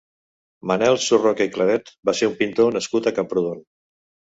[0.71, 3.67] Manel Surroca i Claret va ser un pintor nascut a Camprodon.